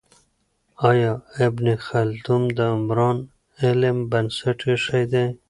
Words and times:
آیا 0.89 1.13
ابن 1.45 1.65
خلدون 1.87 2.41
د 2.57 2.59
عمران 2.75 3.17
علم 3.63 3.97
بنسټ 4.11 4.59
ایښی 4.67 5.03
دی؟ 5.11 5.25